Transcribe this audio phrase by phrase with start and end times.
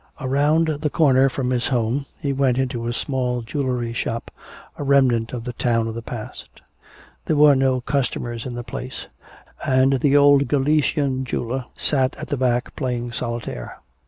[0.19, 4.31] Around the corner from his home, he went into a small jewelry shop,
[4.75, 6.59] a remnant of the town of the past.
[7.25, 9.07] There were no customers in the place,
[9.63, 13.77] and the old Galician jeweler sat at the back playing solitaire.